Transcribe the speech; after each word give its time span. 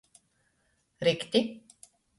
Rikti. 1.05 1.41